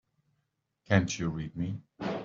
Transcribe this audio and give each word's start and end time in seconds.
Can't 0.87 1.19
you 1.19 1.29
read 1.29 1.55
me? 1.55 1.79